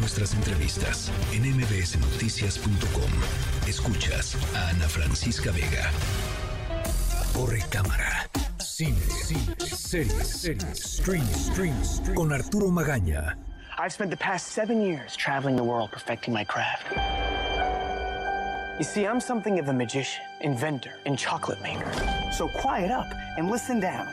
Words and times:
nuestras 0.00 0.34
entrevistas 0.34 1.12
en 1.32 1.42
mbsnoticias.com. 1.42 3.10
Escuchas 3.68 4.36
a 4.56 4.70
Ana 4.70 4.88
Francisca 4.88 5.52
Vega. 5.52 5.90
Corre 7.34 7.62
cámara. 7.68 8.28
Cine, 8.58 8.98
cine, 8.98 9.54
series, 9.58 10.26
series, 10.26 10.82
stream, 10.82 11.26
stream, 11.26 11.84
stream. 11.84 12.16
Con 12.16 12.32
Arturo 12.32 12.68
Magaña. 12.70 13.36
I've 13.78 13.92
spent 13.92 14.10
the 14.10 14.16
past 14.16 14.48
seven 14.48 14.80
years 14.80 15.16
traveling 15.16 15.56
the 15.56 15.64
world 15.64 15.90
perfecting 15.92 16.32
my 16.32 16.44
craft. 16.44 16.86
You 18.78 18.84
see, 18.84 19.06
I'm 19.06 19.20
something 19.20 19.58
of 19.58 19.68
a 19.68 19.72
magician, 19.72 20.24
inventor, 20.40 20.92
and 21.04 21.18
chocolate 21.18 21.60
maker. 21.62 21.92
So 22.32 22.48
quiet 22.48 22.90
up 22.90 23.06
and 23.36 23.50
listen 23.50 23.80
down. 23.80 24.06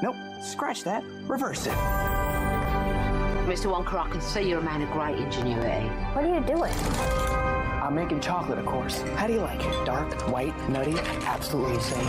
Nope, 0.00 0.16
scratch 0.40 0.84
that. 0.84 1.02
Reverse 1.26 1.66
it. 1.66 2.37
Mr. 3.48 3.72
Wonka, 3.72 3.94
I 3.94 4.10
can 4.10 4.20
see 4.20 4.42
you're 4.42 4.58
a 4.58 4.62
man 4.62 4.82
of 4.82 4.90
great 4.90 5.16
ingenuity. 5.16 5.86
What 6.12 6.22
are 6.22 6.34
you 6.34 6.40
doing? 6.42 6.70
I'm 7.82 7.94
making 7.94 8.20
chocolate, 8.20 8.58
of 8.58 8.66
course. 8.66 9.00
How 9.16 9.26
do 9.26 9.32
you 9.32 9.40
like 9.40 9.64
it? 9.64 9.86
Dark, 9.86 10.12
white, 10.30 10.54
nutty, 10.68 10.98
absolutely 11.24 11.76
insane. 11.76 12.04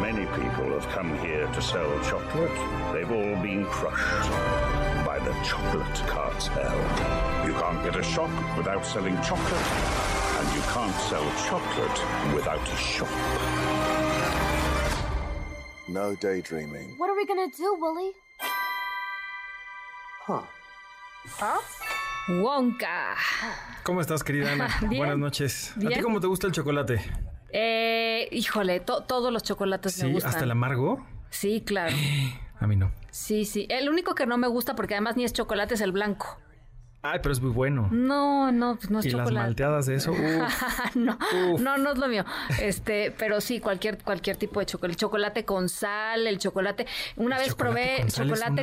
Many 0.00 0.24
people 0.28 0.72
have 0.72 0.88
come 0.88 1.18
here 1.18 1.46
to 1.48 1.60
sell 1.60 1.86
chocolate. 2.04 2.50
They've 2.94 3.12
all 3.12 3.42
been 3.42 3.66
crushed 3.66 4.30
by 5.04 5.18
the 5.18 5.34
chocolate 5.44 6.08
cartel. 6.08 7.46
You 7.46 7.52
can't 7.52 7.84
get 7.84 7.96
a 7.96 8.02
shop 8.02 8.30
without 8.56 8.86
selling 8.86 9.16
chocolate, 9.16 9.66
and 10.38 10.56
you 10.56 10.62
can't 10.72 10.96
sell 11.10 11.30
chocolate 11.44 12.34
without 12.34 12.66
a 12.66 12.76
shop. 12.76 13.10
No 15.88 16.14
daydreaming. 16.14 16.94
What 16.96 17.10
are 17.10 17.16
we 17.16 17.26
gonna 17.26 17.50
do, 17.54 17.76
Willie? 17.78 18.12
Wonka. 22.28 23.14
¿Cómo 23.82 24.00
estás, 24.00 24.22
querida 24.22 24.52
Ana? 24.52 24.68
Bien. 24.82 24.98
Buenas 24.98 25.18
noches. 25.18 25.74
¿A 25.76 25.88
ti 25.88 26.00
cómo 26.00 26.20
te 26.20 26.26
gusta 26.26 26.46
el 26.46 26.52
chocolate? 26.52 27.02
Eh, 27.50 28.28
híjole, 28.32 28.80
to- 28.80 29.02
todos 29.04 29.32
los 29.32 29.42
chocolates 29.42 30.02
me 30.02 30.12
gustan. 30.12 30.30
hasta 30.30 30.44
el 30.44 30.50
amargo. 30.50 31.04
Sí, 31.30 31.62
claro. 31.66 31.94
A 32.60 32.66
mí 32.68 32.76
no. 32.76 32.92
Sí, 33.10 33.44
sí. 33.44 33.66
El 33.68 33.88
único 33.88 34.14
que 34.14 34.24
no 34.24 34.38
me 34.38 34.46
gusta, 34.46 34.76
porque 34.76 34.94
además 34.94 35.16
ni 35.16 35.24
es 35.24 35.32
chocolate, 35.32 35.74
es 35.74 35.80
el 35.80 35.90
blanco. 35.90 36.38
Ay, 37.04 37.18
pero 37.22 37.32
es 37.32 37.40
muy 37.40 37.50
bueno. 37.50 37.88
No, 37.90 38.52
no, 38.52 38.76
pues 38.76 38.90
no 38.90 39.00
es 39.00 39.06
y 39.06 39.10
las 39.10 39.22
chocolate. 39.26 39.46
malteadas 39.46 39.86
de 39.86 39.96
eso. 39.96 40.12
uf. 40.12 40.94
no, 40.94 41.18
Uf. 41.52 41.60
no, 41.60 41.76
no 41.76 41.92
es 41.92 41.98
lo 41.98 42.06
mío. 42.08 42.24
Este, 42.60 43.10
pero 43.18 43.40
sí, 43.40 43.58
cualquier, 43.58 43.98
cualquier 43.98 44.36
tipo 44.36 44.60
de 44.60 44.66
chocolate. 44.66 44.92
El 44.92 44.96
chocolate 44.96 45.44
con 45.44 45.68
sal, 45.68 46.26
el 46.28 46.38
chocolate. 46.38 46.86
Una 47.16 47.36
El 47.36 47.42
vez 47.42 47.48
chocolate 47.50 47.96
probé 48.06 48.10
chocolate 48.10 48.62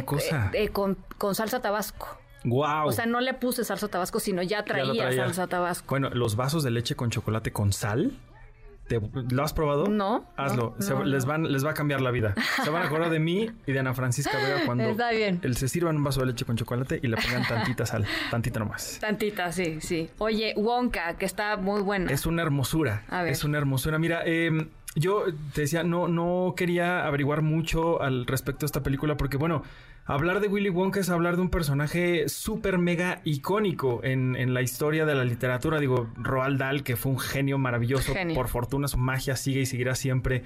eh, 0.55 0.63
eh, 0.65 0.69
con, 0.69 0.97
con 1.17 1.35
salsa 1.35 1.61
tabasco. 1.61 2.17
Guau. 2.45 2.87
O 2.87 2.91
sea, 2.93 3.05
no 3.05 3.19
le 3.19 3.33
puse 3.33 3.65
salsa 3.65 3.89
tabasco, 3.89 4.21
sino 4.21 4.41
ya 4.41 4.59
Ya 4.59 4.63
traía, 4.63 4.85
lo 4.85 4.95
traía. 4.95 5.25
salsa 5.25 5.47
tabasco. 5.47 5.87
Bueno, 5.89 6.09
los 6.09 6.37
vasos 6.37 6.63
de 6.63 6.71
leche 6.71 6.95
con 6.95 7.09
chocolate 7.09 7.51
con 7.51 7.73
sal. 7.73 8.17
¿Te- 8.89 8.99
¿Lo 9.33 9.43
has 9.43 9.53
probado? 9.53 9.87
No, 9.87 10.25
Hazlo. 10.35 10.75
no, 10.77 10.85
Se- 10.85 10.93
no, 10.93 11.03
les, 11.05 11.23
van, 11.25 11.49
les 11.49 11.65
va 11.65 11.69
a 11.71 11.73
cambiar 11.73 12.01
la 12.01 12.11
vida. 12.11 12.33
Se 12.63 12.69
van 12.69 12.81
a 12.81 12.85
acordar 12.87 13.09
de 13.09 13.19
mí 13.19 13.49
y 13.65 13.71
de 13.71 13.79
Ana 13.79 13.93
Francisca 13.93 14.37
Vega 14.37 14.61
cuando 14.65 14.83
Está 14.83 15.11
bien. 15.11 15.39
el- 15.43 15.55
se 15.55 15.67
sirvan 15.69 15.95
un 15.95 16.03
vaso 16.03 16.19
de 16.19 16.25
leche 16.25 16.43
con 16.43 16.57
chocolate 16.57 16.99
y 17.01 17.07
le 17.07 17.15
pongan 17.15 17.47
tantita 17.47 17.85
sal. 17.85 18.05
Tantita 18.29 18.59
nomás. 18.59 18.97
Tantita, 18.99 19.51
sí, 19.53 19.79
sí. 19.79 20.09
Oye, 20.17 20.53
Wonka, 20.57 21.13
que 21.17 21.25
está 21.25 21.55
muy 21.55 21.81
buena. 21.81 22.11
Es 22.11 22.25
una 22.25 22.41
hermosura. 22.41 23.03
A 23.09 23.23
ver. 23.23 23.31
Es 23.31 23.43
una 23.45 23.57
hermosura. 23.59 23.97
Mira, 23.99 24.21
eh, 24.25 24.67
yo 24.95 25.25
te 25.53 25.61
decía, 25.61 25.83
no, 25.83 26.07
no 26.07 26.53
quería 26.57 27.05
averiguar 27.05 27.41
mucho 27.41 28.01
al 28.01 28.25
respecto 28.25 28.61
de 28.61 28.65
esta 28.67 28.83
película 28.83 29.17
porque, 29.17 29.37
bueno, 29.37 29.63
hablar 30.05 30.39
de 30.39 30.47
Willy 30.47 30.69
Wonka 30.69 30.99
es 30.99 31.09
hablar 31.09 31.35
de 31.35 31.43
un 31.43 31.49
personaje 31.49 32.27
súper 32.27 32.79
mega 32.79 33.21
icónico 33.23 34.01
en, 34.03 34.35
en 34.35 34.53
la 34.53 34.61
historia 34.61 35.05
de 35.05 35.15
la 35.15 35.23
literatura. 35.23 35.79
Digo, 35.79 36.09
Roald 36.15 36.59
Dahl, 36.59 36.83
que 36.83 36.95
fue 36.95 37.11
un 37.11 37.19
genio 37.19 37.57
maravilloso. 37.57 38.13
Genio. 38.13 38.35
Por 38.35 38.47
fortuna, 38.47 38.87
su 38.87 38.97
magia 38.97 39.35
sigue 39.35 39.61
y 39.61 39.65
seguirá 39.65 39.95
siempre 39.95 40.43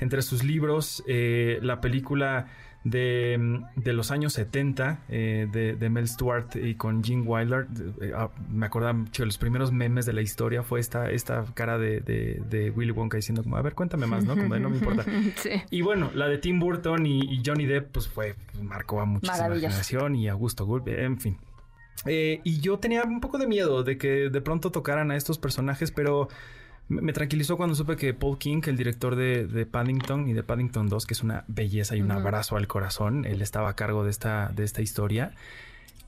entre 0.00 0.22
sus 0.22 0.42
libros. 0.42 1.04
Eh, 1.06 1.58
la 1.62 1.80
película 1.80 2.46
de, 2.84 3.36
mm, 3.38 3.80
de 3.80 3.92
los 3.94 4.10
años 4.10 4.34
70 4.34 5.00
eh, 5.08 5.48
de, 5.50 5.74
de 5.74 5.90
Mel 5.90 6.06
Stewart 6.06 6.54
y 6.54 6.74
con 6.74 7.02
Gene 7.02 7.22
Wilder. 7.22 7.66
eh, 8.00 8.12
ah, 8.14 8.28
me 8.50 8.66
acordaba 8.66 8.92
mucho 8.92 9.22
de 9.22 9.26
los 9.26 9.38
primeros 9.38 9.72
memes 9.72 10.04
de 10.06 10.12
la 10.12 10.20
historia. 10.20 10.62
Fue 10.62 10.80
esta, 10.80 11.10
esta 11.10 11.44
cara 11.54 11.78
de, 11.78 12.00
de- 12.00 12.70
Willy 12.70 12.92
Wonka 12.92 13.16
diciendo 13.16 13.42
como, 13.42 13.56
a 13.56 13.62
ver, 13.62 13.74
cuéntame 13.74 14.06
más, 14.06 14.24
¿no? 14.24 14.36
Como 14.36 14.54
de 14.54 14.60
no 14.60 14.70
me 14.70 14.76
importa. 14.76 15.04
Sí. 15.36 15.50
Y 15.70 15.80
bueno, 15.82 16.10
la 16.14 16.28
de 16.28 16.38
Tim 16.38 16.60
Burton 16.60 17.06
y, 17.06 17.20
y 17.20 17.42
Johnny 17.44 17.66
Depp, 17.66 17.90
pues 17.92 18.06
fue, 18.08 18.34
marcó 18.62 19.00
a 19.00 19.04
muchísima 19.04 19.36
generación 19.54 20.14
y 20.14 20.28
Augusto 20.28 20.64
Gulp, 20.66 20.88
en 20.88 21.18
fin. 21.18 21.38
Eh, 22.06 22.40
y 22.44 22.60
yo 22.60 22.78
tenía 22.78 23.02
un 23.04 23.20
poco 23.20 23.38
de 23.38 23.46
miedo 23.46 23.82
de 23.82 23.96
que 23.96 24.28
de 24.28 24.40
pronto 24.40 24.70
tocaran 24.70 25.10
a 25.10 25.16
estos 25.16 25.38
personajes, 25.38 25.90
pero 25.90 26.28
me, 26.88 27.12
tranquilizó 27.12 27.56
cuando 27.56 27.74
supe 27.74 27.96
que 27.96 28.12
Paul 28.14 28.38
King, 28.38 28.60
el 28.66 28.76
director 28.76 29.16
de, 29.16 29.46
de 29.46 29.66
Paddington 29.66 30.28
y 30.28 30.32
de 30.32 30.42
Paddington 30.42 30.88
2, 30.88 31.06
que 31.06 31.14
es 31.14 31.22
una 31.22 31.44
belleza 31.48 31.96
y 31.96 32.02
un 32.02 32.10
abrazo 32.10 32.56
al 32.56 32.66
corazón, 32.66 33.24
él 33.24 33.42
estaba 33.42 33.70
a 33.70 33.76
cargo 33.76 34.04
de 34.04 34.10
esta, 34.10 34.50
de 34.54 34.64
esta 34.64 34.82
historia. 34.82 35.32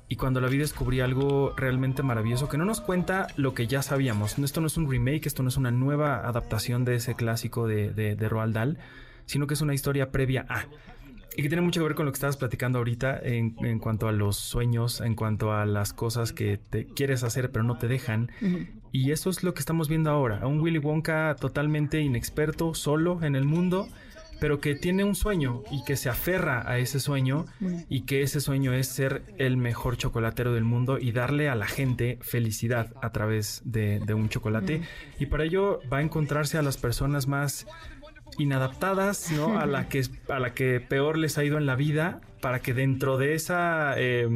Y 0.09 0.17
cuando 0.17 0.41
la 0.41 0.49
vi 0.49 0.59
descubrí 0.59 1.01
algo 1.01 1.53
realmente 1.57 2.03
maravilloso 2.03 2.49
que 2.49 2.59
no 2.59 2.65
nos 2.65 2.81
cuenta 2.81 3.27
lo 3.37 3.55
que 3.55 3.67
ya 3.67 3.83
sabíamos. 3.83 4.39
Esto 4.39 4.61
no 4.61 4.69
es 4.69 4.77
un 4.77 4.89
remake, 4.89 5.27
esto 5.27 5.43
no 5.43 5.49
es 5.49 5.57
una 5.57 5.73
nueva 5.73 6.29
adaptación 6.29 6.85
de 6.85 6.95
ese 6.95 7.15
clásico 7.15 7.67
de, 7.67 7.93
de, 7.93 8.15
de 8.15 8.29
Roald 8.29 8.55
Dahl, 8.55 8.79
sino 9.25 9.49
que 9.49 9.55
es 9.55 9.61
una 9.63 9.75
historia 9.75 10.13
previa 10.13 10.47
a. 10.49 10.67
Y 11.37 11.43
que 11.43 11.49
tiene 11.49 11.63
mucho 11.63 11.81
que 11.81 11.85
ver 11.85 11.95
con 11.95 12.07
lo 12.07 12.13
que 12.13 12.17
estabas 12.17 12.39
platicando 12.39 12.79
ahorita 12.79 13.19
en, 13.23 13.57
en 13.61 13.79
cuanto 13.79 14.09
a 14.09 14.13
los 14.13 14.37
sueños, 14.37 15.03
en 15.03 15.15
cuanto 15.15 15.53
a 15.53 15.67
las 15.67 15.93
cosas 15.93 16.33
que 16.33 16.57
te 16.57 16.87
quieres 16.87 17.23
hacer 17.25 17.51
pero 17.51 17.63
no 17.63 17.77
te 17.77 17.89
dejan. 17.89 18.31
Y 18.91 19.13
eso 19.13 19.29
es 19.29 19.43
lo 19.43 19.53
que 19.53 19.61
estamos 19.61 19.89
viendo 19.89 20.11
ahora. 20.11 20.39
A 20.39 20.47
un 20.47 20.61
Willy 20.61 20.79
Wonka 20.79 21.37
totalmente 21.39 22.01
inexperto, 22.01 22.73
solo 22.73 23.23
en 23.23 23.37
el 23.37 23.45
mundo, 23.45 23.89
pero 24.41 24.61
que 24.61 24.75
tiene 24.75 25.05
un 25.05 25.15
sueño 25.15 25.63
y 25.71 25.85
que 25.85 25.97
se 25.97 26.09
aferra 26.09 26.69
a 26.69 26.79
ese 26.79 27.01
sueño 27.01 27.47
y 27.89 28.03
que 28.03 28.23
ese 28.23 28.41
sueño 28.41 28.73
es 28.73 28.87
ser 28.89 29.23
el 29.39 29.57
mejor 29.57 29.97
chocolatero 29.97 30.53
del 30.53 30.65
mundo 30.65 30.99
y 30.99 31.13
darle 31.13 31.49
a 31.49 31.55
la 31.55 31.67
gente 31.67 32.19
felicidad 32.23 32.93
a 33.03 33.11
través 33.13 33.63
de, 33.65 34.01
de 34.01 34.15
un 34.15 34.29
chocolate. 34.29 34.83
Y 35.19 35.27
para 35.27 35.45
ello 35.45 35.81
va 35.93 35.99
a 35.99 36.03
encontrarse 36.03 36.59
a 36.59 36.63
las 36.63 36.77
personas 36.77 37.27
más 37.27 37.67
inadaptadas, 38.39 39.31
¿no? 39.33 39.59
A 39.59 39.67
la 39.67 39.89
que 39.89 40.03
a 40.29 40.39
la 40.39 40.53
que 40.55 40.81
peor 40.81 41.17
les 41.19 41.39
ha 41.39 41.45
ido 41.45 41.59
en 41.59 41.67
la 41.67 41.77
vida, 41.77 42.21
para 42.41 42.61
que 42.61 42.75
dentro 42.75 43.17
de 43.19 43.35
esa 43.35 43.95
eh, 43.97 44.29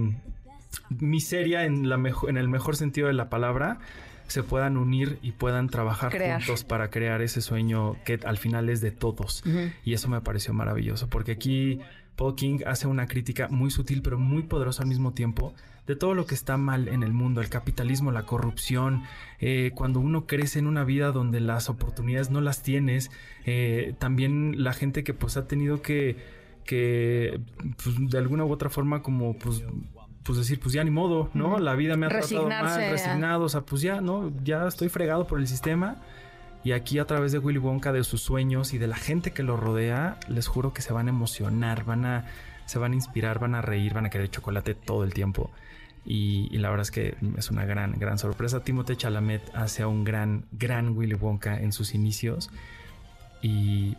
miseria 0.98 1.64
en 1.64 1.88
la 1.88 1.96
mejo- 1.96 2.28
en 2.28 2.36
el 2.36 2.48
mejor 2.48 2.76
sentido 2.76 3.08
de 3.08 3.14
la 3.14 3.28
palabra 3.28 3.78
se 4.26 4.42
puedan 4.44 4.76
unir 4.76 5.18
y 5.22 5.32
puedan 5.32 5.68
trabajar 5.68 6.12
Crear. 6.12 6.38
juntos 6.40 6.62
para 6.64 6.88
crear 6.88 7.20
ese 7.20 7.40
sueño 7.40 7.96
que 8.04 8.20
al 8.24 8.38
final 8.38 8.68
es 8.68 8.80
de 8.80 8.92
todos. 8.92 9.42
Y 9.84 9.92
eso 9.92 10.08
me 10.08 10.20
pareció 10.20 10.54
maravilloso, 10.54 11.08
porque 11.08 11.32
aquí 11.32 11.80
Paul 12.14 12.36
King 12.36 12.60
hace 12.64 12.86
una 12.86 13.06
crítica 13.08 13.48
muy 13.50 13.70
sutil 13.72 14.02
pero 14.02 14.18
muy 14.18 14.44
poderosa 14.44 14.82
al 14.82 14.88
mismo 14.88 15.12
tiempo 15.14 15.52
de 15.86 15.96
todo 15.96 16.14
lo 16.14 16.26
que 16.26 16.34
está 16.34 16.56
mal 16.56 16.88
en 16.88 17.02
el 17.02 17.12
mundo, 17.12 17.40
el 17.40 17.48
capitalismo, 17.48 18.12
la 18.12 18.24
corrupción, 18.24 19.04
eh, 19.38 19.72
cuando 19.74 20.00
uno 20.00 20.26
crece 20.26 20.58
en 20.58 20.66
una 20.66 20.84
vida 20.84 21.12
donde 21.12 21.40
las 21.40 21.68
oportunidades 21.68 22.30
no 22.30 22.40
las 22.40 22.62
tienes, 22.62 23.10
eh, 23.44 23.94
también 23.98 24.62
la 24.62 24.72
gente 24.72 25.04
que 25.04 25.14
pues 25.14 25.36
ha 25.36 25.46
tenido 25.46 25.82
que, 25.82 26.16
que 26.64 27.40
pues, 27.82 27.96
de 27.98 28.18
alguna 28.18 28.44
u 28.44 28.52
otra 28.52 28.70
forma 28.70 29.02
como 29.02 29.36
pues 29.36 29.64
pues 30.22 30.38
decir, 30.38 30.60
pues 30.60 30.74
ya 30.74 30.84
ni 30.84 30.90
modo, 30.90 31.30
¿no? 31.34 31.58
La 31.58 31.74
vida 31.74 31.96
me 31.96 32.06
ha 32.06 32.08
tratado 32.08 32.48
mal, 32.48 32.90
resignado, 32.90 33.44
o 33.44 33.48
sea, 33.48 33.62
pues 33.62 33.82
ya, 33.82 34.00
¿no? 34.00 34.30
Ya 34.44 34.66
estoy 34.66 34.88
fregado 34.88 35.26
por 35.26 35.40
el 35.40 35.48
sistema. 35.48 35.96
Y 36.62 36.72
aquí 36.72 36.98
a 36.98 37.06
través 37.06 37.32
de 37.32 37.38
Willy 37.38 37.58
Wonka, 37.58 37.90
de 37.90 38.04
sus 38.04 38.20
sueños 38.20 38.74
y 38.74 38.78
de 38.78 38.86
la 38.86 38.96
gente 38.96 39.32
que 39.32 39.42
lo 39.42 39.56
rodea, 39.56 40.18
les 40.28 40.46
juro 40.46 40.74
que 40.74 40.82
se 40.82 40.92
van 40.92 41.06
a 41.06 41.10
emocionar, 41.10 41.84
van 41.84 42.04
a, 42.04 42.26
se 42.70 42.78
van 42.78 42.92
a 42.92 42.94
inspirar, 42.94 43.40
van 43.40 43.56
a 43.56 43.62
reír, 43.62 43.92
van 43.94 44.06
a 44.06 44.10
querer 44.10 44.30
chocolate 44.30 44.74
todo 44.74 45.02
el 45.02 45.12
tiempo. 45.12 45.50
Y, 46.04 46.56
la 46.56 46.70
verdad 46.70 46.82
es 46.82 46.90
que 46.92 47.16
es 47.36 47.50
una 47.50 47.64
gran, 47.64 47.98
gran 47.98 48.16
sorpresa. 48.16 48.62
Timothée 48.62 48.96
Chalamet 48.96 49.42
hace 49.54 49.82
a 49.82 49.88
un 49.88 50.04
gran, 50.04 50.46
gran 50.52 50.96
Willy 50.96 51.14
Wonka 51.14 51.60
en 51.60 51.72
sus 51.72 51.94
inicios. 51.94 52.48
Y 53.42 53.96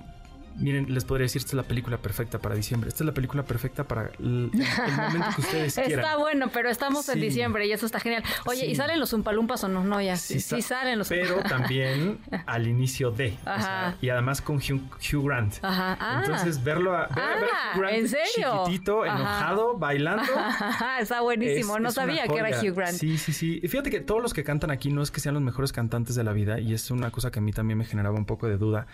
miren, 0.58 0.94
les 0.94 1.06
podría 1.06 1.24
decir, 1.26 1.40
esta 1.40 1.50
es 1.52 1.54
la 1.56 1.64
película 1.64 1.98
perfecta 1.98 2.40
para 2.40 2.56
diciembre. 2.56 2.90
Esta 2.90 3.04
es 3.04 3.08
la 3.08 3.14
película 3.14 3.44
perfecta 3.44 3.84
para 3.84 4.12
el, 4.20 4.52
el 4.54 4.96
momento 4.96 5.28
que 5.36 5.42
ustedes 5.48 5.76
quieran. 5.76 6.00
Está 6.00 6.18
bueno, 6.18 6.50
pero 6.54 6.70
estamos 6.70 7.08
en 7.10 7.20
diciembre 7.22 7.66
y 7.68 7.72
eso 7.72 7.86
está 7.86 8.00
genial. 8.00 8.24
Oye, 8.46 8.66
¿y 8.66 8.76
salen 8.76 9.00
los 9.00 9.14
umpalumpas 9.14 9.64
o 9.64 9.68
no? 9.68 9.84
No, 9.84 10.02
ya. 10.02 10.16
Sí, 10.18 10.40
sí 10.40 10.62
sa- 10.62 10.80
salen 10.80 11.00
los 11.00 11.10
Pero 11.10 11.42
también 11.44 12.20
al 12.46 12.68
inicio 12.68 13.12
de. 13.12 13.38
o 13.46 13.50
Ajá. 13.50 13.62
sea, 13.62 13.98
y 14.02 14.10
además 14.10 14.42
con 14.42 14.58
Hugh, 14.58 14.82
Hugh 15.14 15.26
Grant. 15.28 15.56
Ajá. 15.64 15.98
Ah. 16.00 16.22
Entonces, 16.24 16.64
verlo 16.64 16.96
a, 16.96 17.08
ver, 17.08 17.20
a 17.20 17.28
ver 17.36 17.44
a 17.44 17.48
Ah, 17.52 17.72
Hugh 17.76 17.80
Grant 17.82 17.96
¿en 17.98 18.08
serio? 18.10 18.64
chiquitito, 18.66 19.04
Ajá. 19.04 19.16
enojado, 19.16 19.78
bailando. 19.78 20.24
está 21.00 21.22
buenísimo. 21.22 21.76
es- 21.76 21.82
no 21.82 21.90
es 21.90 21.96
sabía 21.96 22.28
que 22.28 22.36
era. 22.38 22.50
Hugh 22.62 22.76
Grant. 22.76 22.98
Sí, 22.98 23.18
sí, 23.18 23.34
sí. 23.34 23.62
Fíjate 23.68 23.90
que 23.90 24.00
todos 24.02 24.22
los 24.22 24.34
que 24.34 24.44
cantan 24.44 24.72
aquí 24.72 24.90
no 24.92 25.02
es 25.02 25.12
que 25.12 25.20
sean 25.20 25.34
los 25.36 25.44
mejores 25.44 25.72
cantantes 25.72 26.16
de 26.16 26.24
la 26.24 26.34
vida 26.34 26.60
y 26.60 26.74
es 26.74 26.92
una 26.92 27.12
cosa 27.12 27.32
que 27.32 27.40
a 27.40 27.42
mí 27.42 27.52
también 27.54 27.78
me 27.78 27.86
generaba 27.86 28.16
un 28.18 28.26
poco 28.26 28.48
de 28.48 28.58
duda. 28.58 28.88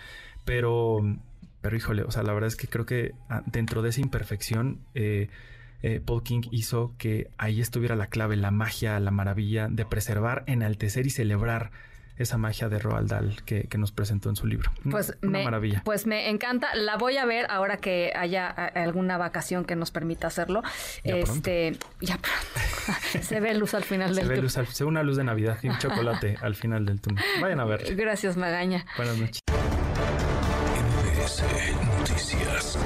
Pero, 0.47 1.01
pero 1.59 1.75
híjole, 1.75 2.03
o 2.03 2.11
sea, 2.11 2.23
la 2.23 2.31
verdad 2.31 2.47
es 2.47 2.55
que 2.55 2.67
creo 2.67 2.85
que 2.85 3.11
ah, 3.29 3.44
dentro 3.45 3.81
de 3.81 3.89
esa 3.89 3.99
imperfección, 3.99 4.79
eh, 4.95 5.27
eh, 5.83 6.01
Paul 6.03 6.23
King 6.23 6.41
hizo 6.51 6.95
que 6.97 7.29
ahí 7.38 7.59
estuviera 7.59 7.97
la 7.97 8.07
clave, 8.07 8.38
la 8.38 8.49
magia, 8.49 8.97
la 9.01 9.11
maravilla 9.11 9.67
de 9.69 9.85
preservar, 9.85 10.45
enaltecer 10.47 11.05
y 11.05 11.09
celebrar 11.09 11.71
esa 12.17 12.38
magia 12.38 12.69
de 12.69 12.79
Roald 12.79 13.09
Dahl 13.09 13.44
que, 13.44 13.67
que 13.67 13.77
nos 13.77 13.91
presentó 13.91 14.29
en 14.29 14.38
su 14.38 14.47
libro. 14.47 14.71
Pues 14.89 15.15
Una 15.21 15.39
me, 15.39 15.44
maravilla. 15.44 15.81
Pues 15.83 16.07
me 16.07 16.29
encanta. 16.29 16.73
La 16.75 16.95
voy 16.95 17.17
a 17.17 17.25
ver 17.25 17.45
ahora 17.49 17.77
que 17.77 18.11
haya 18.15 18.47
alguna 18.47 19.17
vacación 19.17 19.65
que 19.65 19.75
nos 19.75 19.91
permita 19.91 20.27
hacerlo. 20.27 20.63
Ya 21.03 21.17
este, 21.17 21.77
ya 22.01 22.17
pronto. 22.17 23.21
Se 23.21 23.39
ve 23.41 23.53
luz 23.53 23.73
al 23.73 23.83
final 23.83 24.15
del 24.15 24.27
túnel. 24.27 24.49
se 24.49 24.83
ve 24.83 24.88
una 24.88 25.03
luz 25.03 25.17
de 25.17 25.25
Navidad 25.25 25.59
y 25.61 25.67
un 25.67 25.77
chocolate 25.77 26.38
al 26.41 26.55
final 26.55 26.85
del 26.85 27.01
túnel. 27.01 27.23
Vayan 27.41 27.59
a 27.59 27.65
ver. 27.65 27.95
Gracias, 27.95 28.38
Magaña. 28.38 28.85
Buenas 28.95 29.17
noches. 29.17 29.41
Noticias. 31.27 32.77